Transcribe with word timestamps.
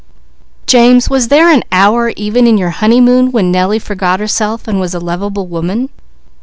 "James, 0.65 1.11
was 1.11 1.27
there 1.27 1.47
an 1.53 1.61
hour, 1.71 2.11
even 2.15 2.47
in 2.47 2.57
your 2.57 2.71
honeymoon, 2.71 3.31
when 3.31 3.51
Nellie 3.51 3.77
forgot 3.77 4.19
herself 4.19 4.67
and 4.67 4.79
was 4.79 4.95
a 4.95 4.99
lovable 4.99 5.45
woman?" 5.45 5.89